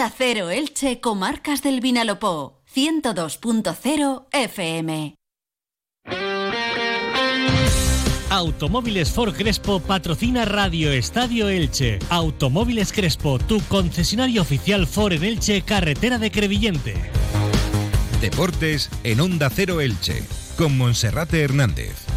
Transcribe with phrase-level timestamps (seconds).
[0.00, 5.14] Onda Cero Elche, Comarcas del Vinalopó, 102.0 FM.
[8.30, 11.98] Automóviles Ford Crespo patrocina Radio Estadio Elche.
[12.08, 16.94] Automóviles Crespo, tu concesionario oficial Ford en Elche, carretera de Crevillente.
[18.22, 20.22] Deportes en Onda Cero Elche,
[20.56, 22.09] con Monserrate Hernández.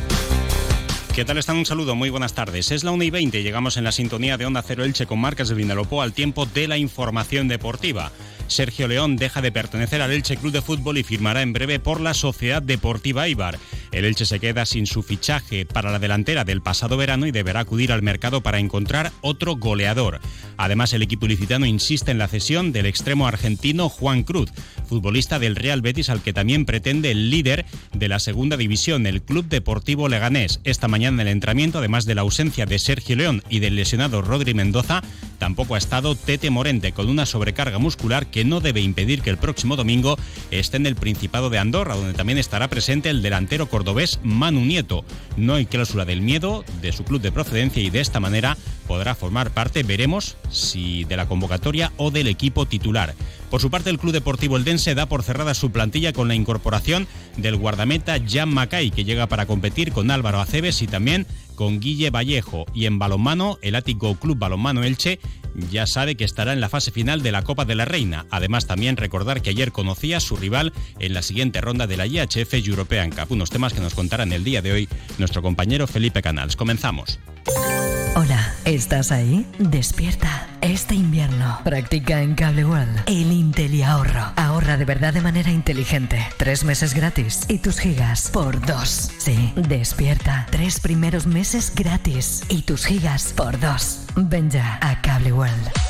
[1.13, 1.57] ¿Qué tal están?
[1.57, 2.71] Un saludo, muy buenas tardes.
[2.71, 5.47] Es la 1 y 20, llegamos en la sintonía de Onda Cero Elche con marcas
[5.47, 8.11] de Vinalopó al tiempo de la información deportiva.
[8.47, 12.01] Sergio León deja de pertenecer al Elche Club de Fútbol y firmará en breve por
[12.01, 13.59] la Sociedad Deportiva Ibar.
[13.93, 17.59] El Elche se queda sin su fichaje para la delantera del pasado verano y deberá
[17.59, 20.19] acudir al mercado para encontrar otro goleador.
[20.57, 24.49] Además, el equipo licitano insiste en la cesión del extremo argentino Juan Cruz,
[24.87, 29.21] futbolista del Real Betis al que también pretende el líder de la segunda división, el
[29.21, 30.59] Club Deportivo Leganés.
[30.63, 34.21] Esta mañana en el entrenamiento, además de la ausencia de Sergio León y del lesionado
[34.21, 35.03] Rodri Mendoza,
[35.37, 39.37] tampoco ha estado Tete Morente con una sobrecarga muscular que no debe impedir que el
[39.37, 40.17] próximo domingo
[40.51, 45.03] esté en el Principado de Andorra, donde también estará presente el delantero cordobés Manu Nieto.
[45.35, 49.13] No hay cláusula del miedo de su club de procedencia y de esta manera podrá
[49.13, 53.13] formar parte, veremos si de la convocatoria o del equipo titular.
[53.49, 57.07] Por su parte, el Club Deportivo Eldense da por cerrada su plantilla con la incorporación
[57.35, 62.09] del guardameta Jan Macay, que llega para competir con Álvaro Aceves y también con Guille
[62.09, 62.65] Vallejo.
[62.73, 65.19] Y en balonmano, el Ático Club Balonmano Elche
[65.69, 68.25] ya sabe que estará en la fase final de la Copa de la Reina.
[68.29, 72.07] Además, también recordar que ayer conocía a su rival en la siguiente ronda de la
[72.07, 73.31] IHF European Cup.
[73.31, 76.55] Unos temas que nos contará en el día de hoy nuestro compañero Felipe Canals.
[76.55, 77.19] Comenzamos.
[78.15, 79.45] Hola, ¿estás ahí?
[79.57, 80.52] Despierta.
[80.63, 84.31] Este invierno practica en Cable World el Intel y ahorro.
[84.37, 86.25] Ahorra de verdad de manera inteligente.
[86.37, 89.11] Tres meses gratis y tus gigas por dos.
[89.17, 90.47] Sí, despierta.
[90.51, 94.05] Tres primeros meses gratis y tus gigas por dos.
[94.15, 95.82] Ven ya a Cable World.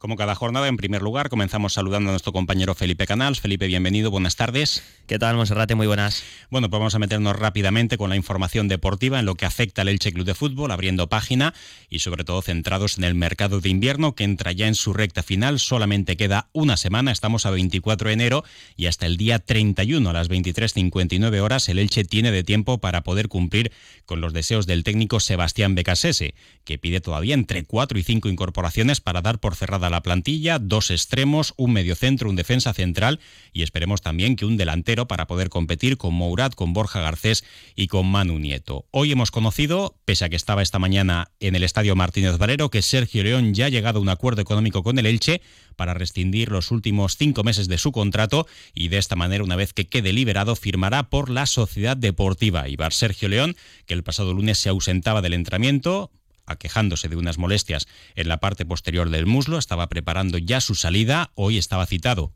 [0.00, 3.38] Como cada jornada, en primer lugar, comenzamos saludando a nuestro compañero Felipe Canals.
[3.38, 4.82] Felipe, bienvenido, buenas tardes.
[5.06, 5.74] ¿Qué tal, Monserrate?
[5.74, 6.22] Muy buenas.
[6.48, 9.88] Bueno, pues vamos a meternos rápidamente con la información deportiva en lo que afecta al
[9.88, 11.52] Elche Club de Fútbol, abriendo página
[11.90, 15.22] y sobre todo centrados en el mercado de invierno que entra ya en su recta
[15.22, 15.58] final.
[15.58, 18.44] Solamente queda una semana, estamos a 24 de enero
[18.78, 23.02] y hasta el día 31 a las 23.59 horas el Elche tiene de tiempo para
[23.02, 23.70] poder cumplir
[24.06, 26.34] con los deseos del técnico Sebastián Becasese,
[26.64, 30.90] que pide todavía entre 4 y 5 incorporaciones para dar por cerrada la plantilla, dos
[30.90, 33.20] extremos, un mediocentro, un defensa central
[33.52, 37.44] y esperemos también que un delantero para poder competir con Mourad, con Borja Garcés
[37.76, 38.86] y con Manu Nieto.
[38.90, 42.82] Hoy hemos conocido, pese a que estaba esta mañana en el Estadio Martínez Valero, que
[42.82, 45.40] Sergio León ya ha llegado a un acuerdo económico con el Elche
[45.76, 49.72] para rescindir los últimos cinco meses de su contrato y de esta manera, una vez
[49.72, 54.58] que quede liberado, firmará por la Sociedad Deportiva Ibar Sergio León, que el pasado lunes
[54.58, 56.10] se ausentaba del entrenamiento,
[56.50, 61.30] aquejándose de unas molestias en la parte posterior del muslo, estaba preparando ya su salida,
[61.34, 62.32] hoy estaba citado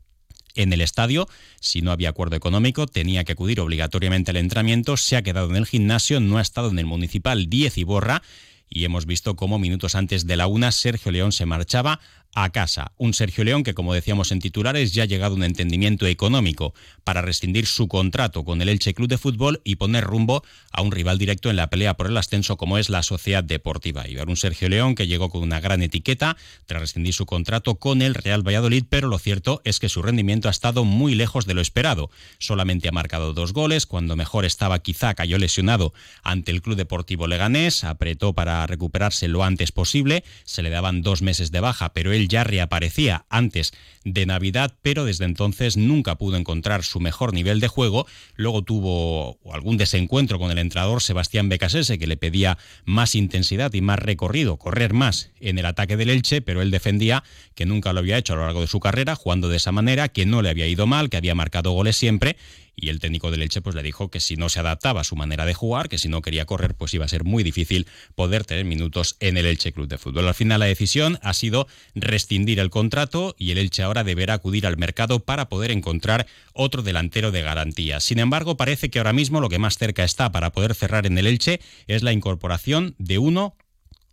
[0.55, 1.27] en el estadio.
[1.59, 4.97] Si no había acuerdo económico, tenía que acudir obligatoriamente al entrenamiento.
[4.97, 8.23] Se ha quedado en el gimnasio, no ha estado en el municipal 10 y borra.
[8.67, 11.99] Y hemos visto cómo minutos antes de la una Sergio León se marchaba
[12.35, 12.91] a casa.
[12.97, 16.75] Un Sergio León que, como decíamos en titulares, ya ha llegado a un entendimiento económico
[17.03, 20.91] para rescindir su contrato con el Elche Club de Fútbol y poner rumbo a un
[20.91, 24.27] rival directo en la pelea por el ascenso como es la Sociedad Deportiva Ibar.
[24.27, 26.35] Un Sergio León que llegó con una gran etiqueta
[26.65, 30.49] tras rescindir su contrato con el Real Valladolid, pero lo cierto es que su rendimiento
[30.49, 32.09] ha estado muy lejos de lo esperado.
[32.37, 37.27] Solamente ha marcado dos goles, cuando mejor estaba quizá cayó lesionado ante el Club Deportivo
[37.27, 42.11] Leganés, apretó para recuperarse lo antes posible, se le daban dos meses de baja, pero
[42.11, 47.59] él ya reaparecía antes de Navidad, pero desde entonces nunca pudo encontrar su mejor nivel
[47.59, 48.05] de juego.
[48.35, 53.81] Luego tuvo algún desencuentro con el entrenador Sebastián Becasese, que le pedía más intensidad y
[53.81, 57.23] más recorrido, correr más en el ataque del Elche, pero él defendía
[57.55, 60.09] que nunca lo había hecho a lo largo de su carrera, jugando de esa manera,
[60.09, 62.35] que no le había ido mal, que había marcado goles siempre
[62.75, 65.15] y el técnico del Elche pues le dijo que si no se adaptaba a su
[65.15, 68.43] manera de jugar, que si no quería correr, pues iba a ser muy difícil poder
[68.45, 70.27] tener minutos en el Elche Club de Fútbol.
[70.27, 74.67] Al final la decisión ha sido rescindir el contrato y el Elche ahora deberá acudir
[74.67, 77.99] al mercado para poder encontrar otro delantero de garantía.
[77.99, 81.17] Sin embargo, parece que ahora mismo lo que más cerca está para poder cerrar en
[81.17, 83.55] el Elche es la incorporación de uno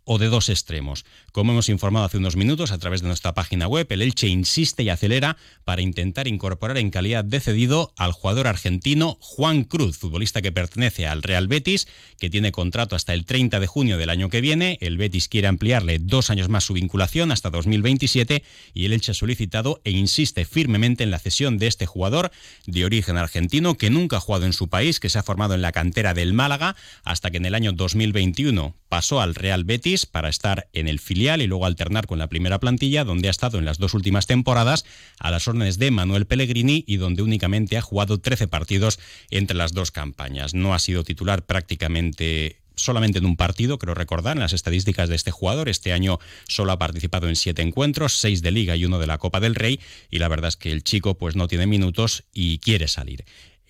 [0.05, 1.05] o de dos extremos.
[1.31, 4.83] Como hemos informado hace unos minutos a través de nuestra página web, el Elche insiste
[4.83, 10.41] y acelera para intentar incorporar en calidad de cedido al jugador argentino Juan Cruz, futbolista
[10.41, 11.87] que pertenece al Real Betis,
[12.19, 14.77] que tiene contrato hasta el 30 de junio del año que viene.
[14.81, 19.15] El Betis quiere ampliarle dos años más su vinculación hasta 2027 y el Elche ha
[19.15, 22.31] solicitado e insiste firmemente en la cesión de este jugador
[22.65, 25.61] de origen argentino que nunca ha jugado en su país, que se ha formado en
[25.61, 30.29] la cantera del Málaga hasta que en el año 2021 pasó al Real Betis para
[30.29, 33.65] estar en el filial y luego alternar con la primera plantilla, donde ha estado en
[33.65, 34.85] las dos últimas temporadas
[35.19, 38.99] a las órdenes de Manuel Pellegrini y donde únicamente ha jugado 13 partidos
[39.29, 40.53] entre las dos campañas.
[40.53, 45.15] No ha sido titular prácticamente solamente en un partido, creo recordar, en las estadísticas de
[45.15, 45.69] este jugador.
[45.69, 49.17] Este año solo ha participado en siete encuentros, seis de Liga y uno de la
[49.17, 49.79] Copa del Rey,
[50.09, 53.25] y la verdad es que el chico pues no tiene minutos y quiere salir.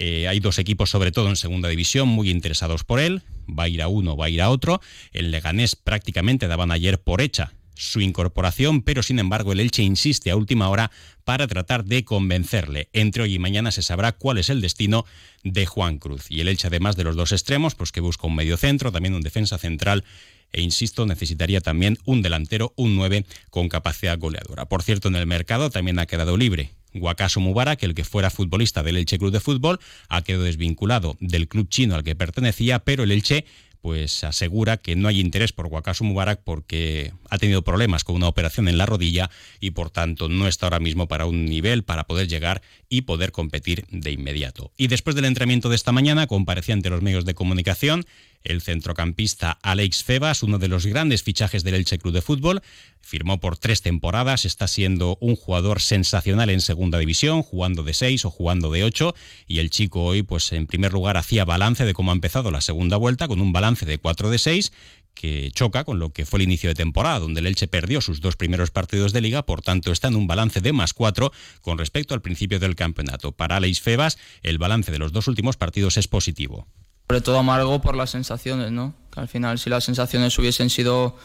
[0.06, 3.22] Eh, hay dos equipos, sobre todo en segunda división, muy interesados por él.
[3.48, 4.82] Va a ir a uno, va a ir a otro.
[5.14, 10.30] El Leganés prácticamente daban ayer por hecha su incorporación, pero sin embargo el Elche insiste
[10.30, 10.92] a última hora
[11.24, 12.90] para tratar de convencerle.
[12.92, 15.06] Entre hoy y mañana se sabrá cuál es el destino
[15.46, 16.26] de Juan Cruz.
[16.30, 19.16] Y el Elche, además de los dos extremos, pues que busca un medio centro, también
[19.16, 20.04] un defensa central
[20.52, 24.66] e insisto, necesitaría también un delantero, un 9 con capacidad goleadora.
[24.66, 28.84] Por cierto, en el mercado también ha quedado libre Wakaso Mubarak, el que fuera futbolista
[28.84, 29.80] del Elche Club de Fútbol,
[30.10, 33.46] ha quedado desvinculado del club chino al que pertenecía, pero el Elche
[33.84, 38.30] pues asegura que no hay interés por Wakasu Mubarak porque ha tenido problemas con una
[38.30, 39.30] operación en la rodilla
[39.60, 43.34] y por tanto no está ahora mismo para un nivel para poder llegar y poder
[43.34, 44.72] competir de inmediato.
[44.78, 48.06] Y después del entrenamiento de esta mañana comparecía ante los medios de comunicación
[48.44, 52.62] el centrocampista Alex Febas, uno de los grandes fichajes del Elche Club de Fútbol,
[53.02, 58.26] firmó por tres temporadas, está siendo un jugador sensacional en segunda división, jugando de seis
[58.26, 59.16] o jugando de ocho,
[59.48, 62.62] y el chico hoy, pues en primer lugar, hacía balance de cómo ha empezado la
[62.62, 64.72] segunda vuelta, con un balance de cuatro de seis,
[65.14, 68.20] que choca con lo que fue el inicio de temporada, donde el Elche perdió sus
[68.20, 71.32] dos primeros partidos de liga, por tanto está en un balance de más cuatro
[71.62, 73.32] con respecto al principio del campeonato.
[73.32, 76.68] Para Alex Febas, el balance de los dos últimos partidos es positivo.
[77.08, 78.94] Sobre todo amargo por las sensaciones, ¿no?
[79.12, 81.16] Que al final si las sensaciones hubiesen sido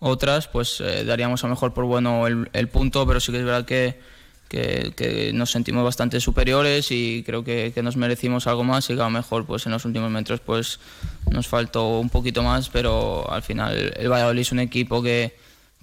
[0.00, 3.44] otras, pues eh, daríamos a lo mejor por bueno el, punto, pero sí que es
[3.44, 4.00] verdad que,
[4.48, 9.04] que, nos sentimos bastante superiores y creo que, nos merecimos algo más y que a
[9.04, 10.78] lo mejor pues en los últimos metros pues
[11.30, 15.36] nos faltó un poquito más, pero al final el Valladolid es un equipo que,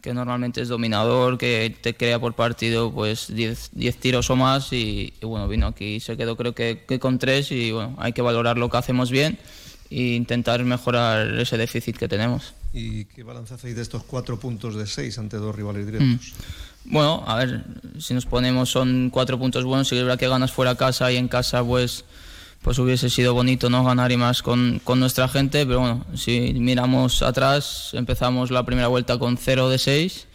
[0.06, 5.12] que normalmente es dominador, que te crea por partido pues 10 tiros o más y,
[5.24, 8.70] bueno, vino aquí, se quedó creo que, con tres y bueno, hay que valorar lo
[8.70, 9.40] que hacemos bien
[9.90, 12.54] e intentar mejorar ese déficit que tenemos.
[12.72, 16.34] ¿Y qué balance hacéis de estos cuatro puntos de seis ante dos rivales directos?
[16.86, 16.92] Mm.
[16.94, 17.66] Bueno, a ver,
[17.98, 21.12] si nos ponemos son cuatro puntos buenos, si es verdad que ganas fuera a casa
[21.12, 22.06] y en casa pues
[22.66, 26.52] pues hubiese sido bonito no ganar y más con, con, nuestra gente, pero bueno, si
[26.56, 30.28] miramos atrás, empezamos la primera vuelta con 0 de 6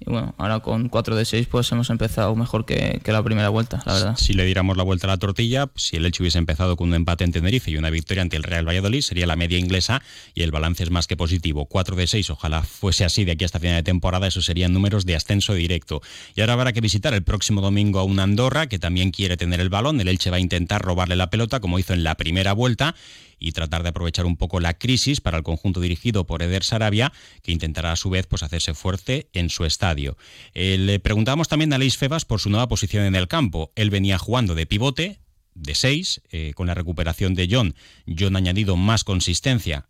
[0.00, 3.82] y bueno, ahora con 4 de 6 pues hemos empezado mejor que, la primera vuelta,
[3.84, 4.16] la verdad.
[4.16, 6.94] Si le diéramos la vuelta a la tortilla, si el Elche hubiese empezado con un
[6.94, 10.02] empate en Tenerife y una victoria ante el Real Valladolid, sería la media inglesa
[10.34, 11.66] y el balance es más que positivo.
[11.66, 15.04] 4 de 6, ojalá fuese así de aquí hasta final de temporada, eso serían números
[15.04, 16.00] de ascenso directo.
[16.36, 19.60] Y ahora habrá que visitar el próximo domingo a una Andorra que también quiere tener
[19.60, 22.52] el balón, el Elche va a intentar robarle la pelota como hizo en la primera
[22.52, 22.94] vuelta
[23.38, 27.12] y tratar de aprovechar un poco la crisis para el conjunto dirigido por Eder Sarabia,
[27.42, 30.16] que intentará a su vez pues, hacerse fuerte en su estadio.
[30.54, 33.72] Eh, le preguntamos también a Leis Febas por su nueva posición en el campo.
[33.76, 35.20] Él venía jugando de pivote,
[35.54, 37.74] de seis, eh, con la recuperación de John.
[38.06, 39.86] John ha añadido más consistencia,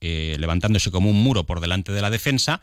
[0.00, 2.62] eh, levantándose como un muro por delante de la defensa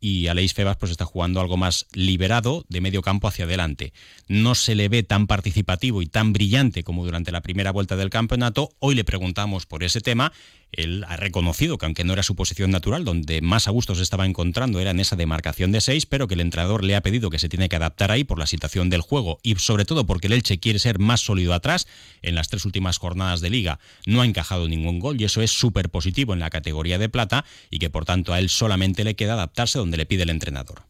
[0.00, 3.92] y Aleix Febas pues está jugando algo más liberado de medio campo hacia adelante.
[4.28, 8.10] No se le ve tan participativo y tan brillante como durante la primera vuelta del
[8.10, 8.70] campeonato.
[8.78, 10.32] Hoy le preguntamos por ese tema
[10.72, 14.02] él ha reconocido que aunque no era su posición natural, donde más a gusto se
[14.02, 17.30] estaba encontrando era en esa demarcación de seis, pero que el entrenador le ha pedido
[17.30, 20.26] que se tiene que adaptar ahí por la situación del juego y sobre todo porque
[20.26, 21.86] el Elche quiere ser más sólido atrás.
[22.22, 25.50] En las tres últimas jornadas de liga no ha encajado ningún gol y eso es
[25.50, 29.16] súper positivo en la categoría de plata y que por tanto a él solamente le
[29.16, 30.82] queda adaptarse donde le pide el entrenador.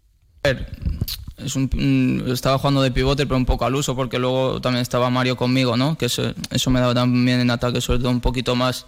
[2.33, 5.77] Estaba jugando de pivote, pero un poco al uso, porque luego también estaba Mario conmigo,
[5.77, 5.97] ¿no?
[5.97, 6.35] Que eso,
[6.71, 8.87] me daba también en ataque, sobre todo un poquito más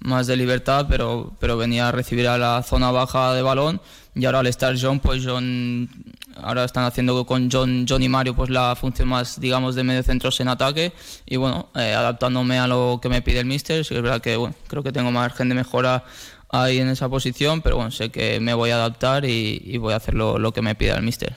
[0.00, 3.80] más de libertad, pero, pero venía a recibir a la zona baja de balón
[4.14, 5.88] y ahora al estar John, pues John,
[6.36, 10.02] ahora están haciendo con John, John y Mario pues la función más, digamos, de medio
[10.02, 10.92] centros en ataque
[11.26, 14.38] y bueno, eh, adaptándome a lo que me pide el míster, sí es verdad que
[14.66, 16.04] creo que tengo margen de mejora
[16.62, 19.96] ahí en esa posición, pero bueno, sé que me voy a adaptar y, voy a
[19.96, 21.34] hacer lo, que me pida el míster.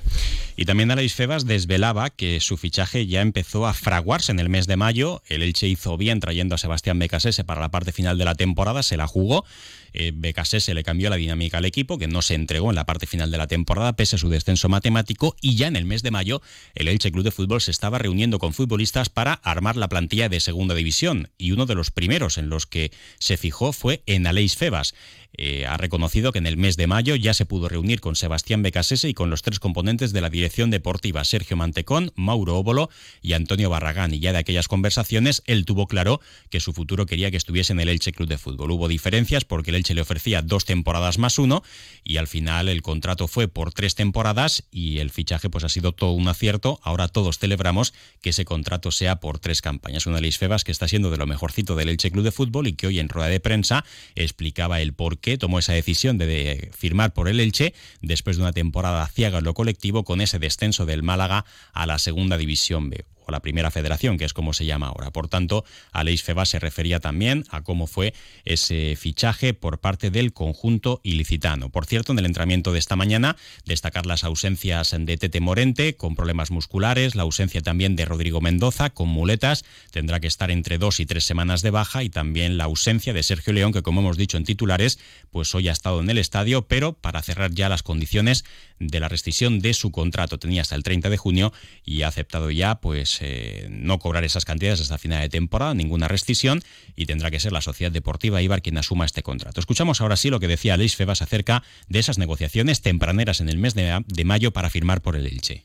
[0.60, 4.66] Y también Aleix Febas desvelaba que su fichaje ya empezó a fraguarse en el mes
[4.66, 5.22] de mayo.
[5.28, 8.82] El Elche hizo bien trayendo a Sebastián Becasese para la parte final de la temporada,
[8.82, 9.46] se la jugó.
[9.94, 13.06] Eh, Becasese le cambió la dinámica al equipo, que no se entregó en la parte
[13.06, 15.36] final de la temporada, pese a su descenso matemático.
[15.42, 16.42] Y ya en el mes de mayo,
[16.74, 20.40] el Elche Club de Fútbol se estaba reuniendo con futbolistas para armar la plantilla de
[20.40, 21.30] segunda división.
[21.38, 24.96] Y uno de los primeros en los que se fijó fue en Aleix Febas.
[25.40, 28.64] Eh, ha reconocido que en el mes de mayo ya se pudo reunir con Sebastián
[28.64, 32.90] Becasese y con los tres componentes de la dirección deportiva Sergio Mantecón, Mauro Óbolo
[33.22, 34.14] y Antonio Barragán.
[34.14, 37.80] Y ya de aquellas conversaciones, él tuvo claro que su futuro quería que estuviese en
[37.80, 38.72] el Elche Club de Fútbol.
[38.72, 41.64] Hubo diferencias porque el Elche le ofrecía dos temporadas más uno
[42.04, 45.92] y al final el contrato fue por tres temporadas y el fichaje pues ha sido
[45.92, 46.80] todo un acierto.
[46.82, 50.06] Ahora todos celebramos que ese contrato sea por tres campañas.
[50.08, 52.74] Una Luis Febas que está siendo de lo mejorcito del Elche Club de Fútbol y
[52.74, 53.86] que hoy en rueda de prensa
[54.16, 58.54] explicaba el por qué tomó esa decisión de firmar por el Elche después de una
[58.54, 63.06] temporada ciega en lo colectivo con ese descenso del Málaga a la segunda división B
[63.28, 65.12] o la primera federación, que es como se llama ahora.
[65.12, 68.14] Por tanto, Aleix Feba se refería también a cómo fue
[68.46, 71.70] ese fichaje por parte del conjunto ilicitano.
[71.70, 76.16] Por cierto, en el entrenamiento de esta mañana, destacar las ausencias de Tete Morente con
[76.16, 81.00] problemas musculares, la ausencia también de Rodrigo Mendoza con muletas, tendrá que estar entre dos
[81.00, 84.18] y tres semanas de baja y también la ausencia de Sergio León, que como hemos
[84.18, 85.00] dicho en titulares,
[85.32, 88.46] pues hoy ha estado en el estadio, pero para cerrar ya las condiciones
[88.80, 90.40] de la rescisión de su contrato.
[90.40, 91.54] Tenía hasta el 30 de junio
[91.84, 96.08] y ha aceptado ya pues eh, no cobrar esas cantidades hasta final de temporada, ninguna
[96.08, 96.62] rescisión
[96.96, 99.60] y tendrá que ser la Sociedad Deportiva Ibar quien asuma este contrato.
[99.60, 103.58] Escuchamos ahora sí lo que decía Luis Febas acerca de esas negociaciones tempraneras en el
[103.58, 105.64] mes de, de mayo para firmar por el Elche.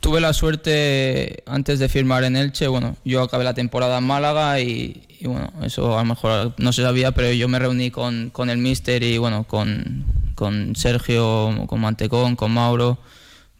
[0.00, 4.58] Tuve la suerte antes de firmar en Elche, bueno, yo acabé la temporada en Málaga
[4.60, 8.48] y, bueno, eso a lo mejor no se sabía, pero yo me reuní con, con
[8.48, 12.98] el míster y bueno, con, con Sergio, con Mantecón, con Mauro,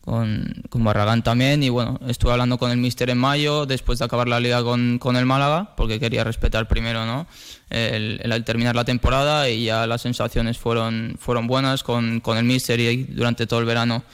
[0.04, 1.62] con, con, Barragán también.
[1.62, 4.98] Y bueno, estuve hablando con el Mister en mayo, después de acabar la liga con,
[4.98, 7.26] con el Málaga, porque quería respetar primero ¿no?
[7.70, 12.44] el, el, terminar la temporada y ya las sensaciones fueron, fueron buenas con, con el
[12.44, 14.04] Mister y durante todo el verano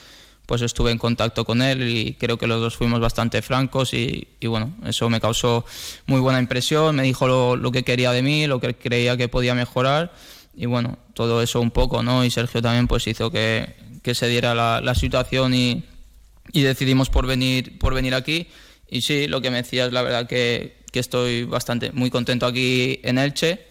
[0.47, 4.27] pues estuve en contacto con él y creo que los dos fuimos bastante francos y,
[4.41, 5.65] y bueno, eso me causó
[6.07, 9.29] muy buena impresión, me dijo lo, lo que quería de mí, lo que creía que
[9.29, 10.13] podía mejorar
[10.57, 12.25] y bueno, todo eso un poco, ¿no?
[12.25, 15.85] Y Sergio también pues hizo que, que se diera la, la situación y,
[16.53, 18.49] y, decidimos por venir, por venir aquí.
[18.89, 23.01] Y sí, lo que me decías, la verdad que, que estoy bastante, muy contento aquí
[23.03, 23.67] en Elche.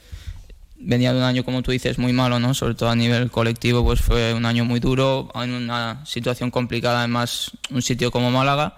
[0.77, 2.53] Venía de un año, como tú dices, muy malo, ¿no?
[2.53, 6.99] Sobre todo a nivel colectivo, pues fue un año muy duro, en una situación complicada,
[6.99, 8.77] además un sitio como Málaga.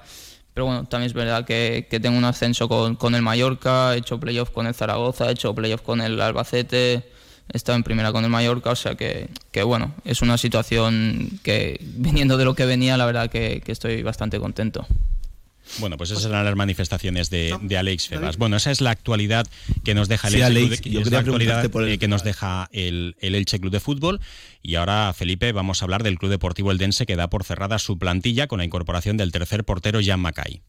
[0.53, 3.99] Pero bueno, también es verdad que, que tengo un ascenso con, con el Mallorca, he
[3.99, 7.09] hecho playoff con el Zaragoza, he hecho playoff con el Albacete,
[7.53, 11.39] he estado en primera con el Mallorca, o sea que, que, bueno, es una situación
[11.43, 14.87] que viniendo de lo que venía, la verdad que, que estoy bastante contento.
[15.79, 18.37] Bueno, pues esas eran las manifestaciones de, de Alex Febas.
[18.37, 19.47] Bueno, esa es la actualidad
[19.83, 21.99] que nos deja el sí, Elche Alex, Club de, es la actualidad el...
[21.99, 24.19] que nos deja el, el, Elche Club de Fútbol.
[24.61, 27.97] Y ahora, Felipe, vamos a hablar del Club Deportivo Eldense que da por cerrada su
[27.97, 30.61] plantilla con la incorporación del tercer portero Jan Macay.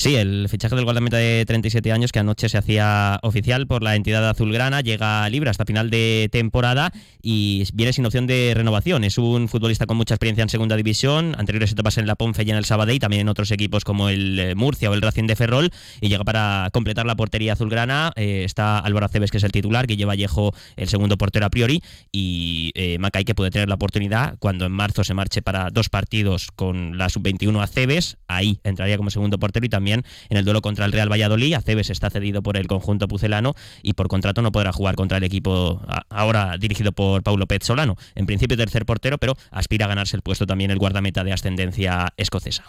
[0.00, 3.96] Sí, el fichaje del guardameta de 37 años que anoche se hacía oficial por la
[3.96, 9.02] entidad azulgrana llega libre hasta final de temporada y viene sin opción de renovación.
[9.02, 12.50] Es un futbolista con mucha experiencia en segunda división, anteriores etapas en la Ponfe y
[12.50, 15.70] en el Sabadell, también en otros equipos como el Murcia o el Racing de Ferrol
[16.00, 18.12] y llega para completar la portería azulgrana.
[18.14, 21.82] Eh, está Álvaro Aceves que es el titular, Guille Vallejo el segundo portero a priori
[22.12, 25.88] y eh, Macay que puede tener la oportunidad cuando en marzo se marche para dos
[25.88, 30.04] partidos con la sub-21 Aceves, ahí entraría como segundo portero y también en
[30.36, 31.54] el duelo contra el Real Valladolid.
[31.54, 35.24] Aceves está cedido por el conjunto pucelano y por contrato no podrá jugar contra el
[35.24, 37.96] equipo ahora dirigido por Paulo Pez Solano.
[38.14, 42.12] En principio tercer portero, pero aspira a ganarse el puesto también el guardameta de ascendencia
[42.16, 42.64] escocesa.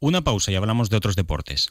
[0.00, 1.70] Una pausa y hablamos de otros deportes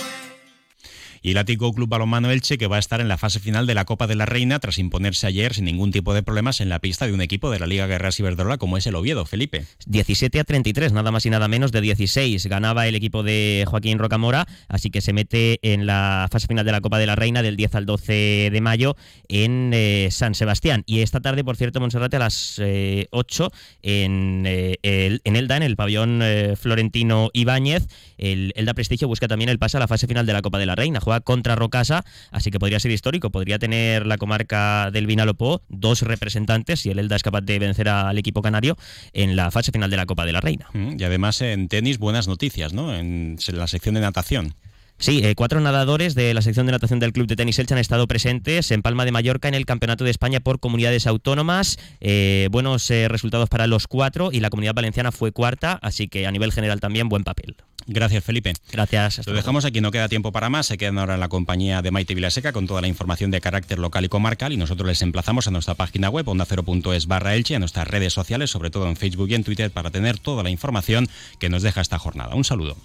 [1.21, 3.75] y el Ático Club Balonmano Elche que va a estar en la fase final de
[3.75, 6.79] la Copa de la Reina tras imponerse ayer sin ningún tipo de problemas en la
[6.79, 9.65] pista de un equipo de la Liga Guerra Iberdrola como es el Oviedo, Felipe.
[9.85, 12.45] 17 a 33, nada más y nada menos de 16.
[12.47, 16.71] Ganaba el equipo de Joaquín Rocamora, así que se mete en la fase final de
[16.71, 18.95] la Copa de la Reina del 10 al 12 de mayo
[19.27, 20.83] en eh, San Sebastián.
[20.85, 23.51] Y esta tarde, por cierto, Monserrate a las eh, 8
[23.83, 27.87] en, eh, el, en Elda, en el pabellón eh, Florentino Ibáñez,
[28.17, 30.65] el Elda Prestigio busca también el pase a la fase final de la Copa de
[30.65, 33.29] la Reina contra Rocasa, así que podría ser histórico.
[33.29, 37.89] Podría tener la comarca del Vinalopó dos representantes, y el Elda es capaz de vencer
[37.89, 38.77] al equipo canario
[39.11, 40.67] en la fase final de la Copa de la Reina.
[40.73, 42.95] Y además en tenis, buenas noticias, ¿no?
[42.95, 44.55] En la sección de natación.
[45.01, 47.79] Sí, eh, cuatro nadadores de la sección de natación del Club de Tenis Elche han
[47.79, 51.79] estado presentes en Palma de Mallorca en el Campeonato de España por comunidades autónomas.
[52.01, 56.27] Eh, buenos eh, resultados para los cuatro y la comunidad valenciana fue cuarta, así que
[56.27, 57.55] a nivel general también buen papel.
[57.87, 58.53] Gracias, Felipe.
[58.71, 59.25] Gracias.
[59.25, 60.67] Lo dejamos aquí, no queda tiempo para más.
[60.67, 63.79] Se quedan ahora en la compañía de Maite Vilaseca con toda la información de carácter
[63.79, 67.59] local y comarcal y nosotros les emplazamos a nuestra página web onda0.es barra Elche, a
[67.59, 71.09] nuestras redes sociales, sobre todo en Facebook y en Twitter, para tener toda la información
[71.39, 72.35] que nos deja esta jornada.
[72.35, 72.77] Un saludo.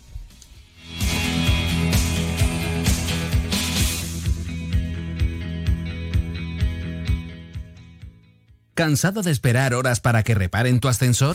[8.75, 11.35] ¿Cansado de esperar horas para que reparen tu ascensor?